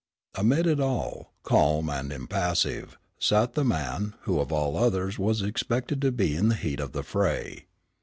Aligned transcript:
Amid 0.33 0.65
it 0.65 0.79
all, 0.79 1.31
calm 1.43 1.87
and 1.87 2.11
impassive, 2.11 2.97
sat 3.19 3.53
the 3.53 3.63
man, 3.63 4.15
who 4.21 4.39
of 4.39 4.51
all 4.51 4.75
others 4.75 5.19
was 5.19 5.43
expected 5.43 6.01
to 6.01 6.11
be 6.11 6.35
in 6.35 6.47
the 6.47 6.55
heat 6.55 6.79
of 6.79 6.91
the 6.93 7.03
fray. 7.03 7.67